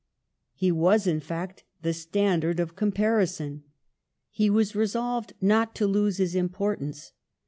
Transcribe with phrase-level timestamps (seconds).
[0.55, 3.65] He was, in fact, the standard of comparison.
[4.31, 7.11] He was resolved not to lose his importance.